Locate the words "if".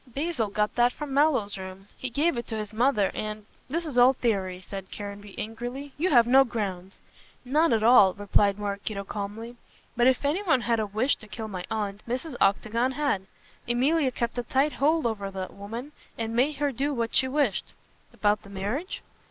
10.07-10.25